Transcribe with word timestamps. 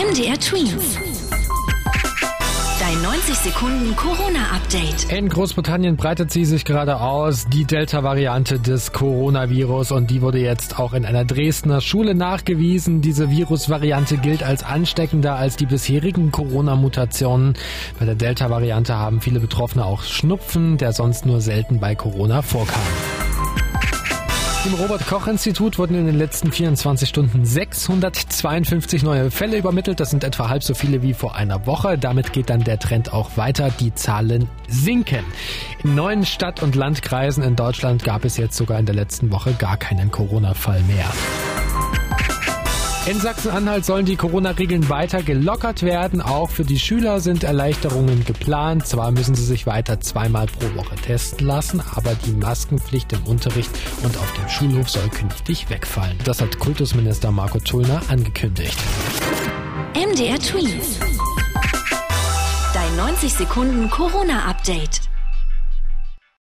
MDR 0.00 0.40
Twins. 0.40 0.98
Dein 2.80 3.02
90 3.02 3.34
Sekunden 3.34 3.94
Corona-Update. 3.96 5.12
In 5.12 5.28
Großbritannien 5.28 5.96
breitet 5.96 6.30
sie 6.30 6.46
sich 6.46 6.64
gerade 6.64 7.00
aus, 7.00 7.48
die 7.48 7.66
Delta-Variante 7.66 8.58
des 8.58 8.92
Coronavirus 8.92 9.92
und 9.92 10.10
die 10.10 10.22
wurde 10.22 10.38
jetzt 10.38 10.78
auch 10.78 10.94
in 10.94 11.04
einer 11.04 11.26
Dresdner 11.26 11.82
Schule 11.82 12.14
nachgewiesen. 12.14 13.02
Diese 13.02 13.30
Virusvariante 13.30 14.16
gilt 14.16 14.42
als 14.42 14.62
ansteckender 14.62 15.34
als 15.34 15.56
die 15.56 15.66
bisherigen 15.66 16.32
Corona-Mutationen. 16.32 17.52
Bei 17.98 18.06
der 18.06 18.14
Delta-Variante 18.14 18.96
haben 18.96 19.20
viele 19.20 19.38
Betroffene 19.38 19.84
auch 19.84 20.02
Schnupfen, 20.02 20.78
der 20.78 20.94
sonst 20.94 21.26
nur 21.26 21.42
selten 21.42 21.78
bei 21.78 21.94
Corona 21.94 22.40
vorkam. 22.40 22.80
Im 24.66 24.74
Robert-Koch-Institut 24.74 25.78
wurden 25.78 25.94
in 25.94 26.04
den 26.04 26.18
letzten 26.18 26.52
24 26.52 27.08
Stunden 27.08 27.46
652 27.46 29.02
neue 29.02 29.30
Fälle 29.30 29.56
übermittelt. 29.56 30.00
Das 30.00 30.10
sind 30.10 30.22
etwa 30.22 30.50
halb 30.50 30.62
so 30.62 30.74
viele 30.74 31.00
wie 31.00 31.14
vor 31.14 31.34
einer 31.34 31.66
Woche. 31.66 31.96
Damit 31.96 32.34
geht 32.34 32.50
dann 32.50 32.62
der 32.62 32.78
Trend 32.78 33.10
auch 33.14 33.38
weiter. 33.38 33.70
Die 33.80 33.94
Zahlen 33.94 34.50
sinken. 34.68 35.24
In 35.82 35.94
neuen 35.94 36.26
Stadt- 36.26 36.62
und 36.62 36.74
Landkreisen 36.74 37.42
in 37.42 37.56
Deutschland 37.56 38.04
gab 38.04 38.26
es 38.26 38.36
jetzt 38.36 38.58
sogar 38.58 38.78
in 38.78 38.84
der 38.84 38.94
letzten 38.94 39.32
Woche 39.32 39.54
gar 39.54 39.78
keinen 39.78 40.10
Corona-Fall 40.10 40.82
mehr. 40.82 41.10
In 43.10 43.18
Sachsen-Anhalt 43.18 43.84
sollen 43.84 44.06
die 44.06 44.14
Corona-Regeln 44.14 44.88
weiter 44.88 45.24
gelockert 45.24 45.82
werden. 45.82 46.22
Auch 46.22 46.48
für 46.48 46.62
die 46.62 46.78
Schüler 46.78 47.18
sind 47.18 47.42
Erleichterungen 47.42 48.24
geplant. 48.24 48.86
Zwar 48.86 49.10
müssen 49.10 49.34
sie 49.34 49.44
sich 49.44 49.66
weiter 49.66 49.98
zweimal 49.98 50.46
pro 50.46 50.78
Woche 50.78 50.94
testen 50.94 51.44
lassen, 51.44 51.82
aber 51.96 52.14
die 52.14 52.30
Maskenpflicht 52.30 53.12
im 53.12 53.24
Unterricht 53.24 53.72
und 54.04 54.16
auf 54.16 54.32
dem 54.34 54.48
Schulhof 54.48 54.88
soll 54.88 55.08
künftig 55.08 55.68
wegfallen. 55.68 56.16
Das 56.22 56.40
hat 56.40 56.60
Kultusminister 56.60 57.32
Marco 57.32 57.58
Tullner 57.58 58.00
angekündigt. 58.06 58.78
MDR 59.96 60.38
Twins. 60.38 61.00
Dein 62.72 62.96
90 62.96 63.34
Sekunden 63.34 63.90
Corona-Update. 63.90 65.00